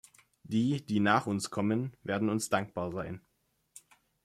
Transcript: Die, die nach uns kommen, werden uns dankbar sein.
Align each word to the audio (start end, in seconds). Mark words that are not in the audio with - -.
Die, 0.41 0.83
die 0.83 0.99
nach 0.99 1.27
uns 1.27 1.51
kommen, 1.51 1.95
werden 2.01 2.29
uns 2.29 2.49
dankbar 2.49 2.91
sein. 2.91 3.21